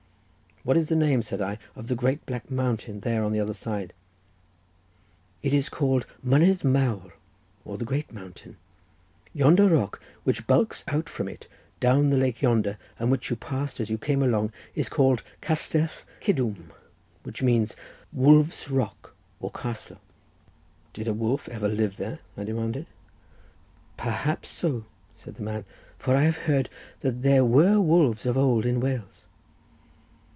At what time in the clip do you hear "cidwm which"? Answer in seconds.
16.21-17.41